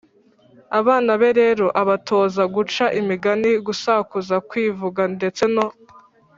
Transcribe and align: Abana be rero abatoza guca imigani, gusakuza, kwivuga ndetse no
Abana 0.79 1.11
be 1.21 1.29
rero 1.41 1.65
abatoza 1.81 2.43
guca 2.55 2.85
imigani, 2.99 3.51
gusakuza, 3.67 4.35
kwivuga 4.49 5.01
ndetse 5.15 5.43
no 5.53 5.67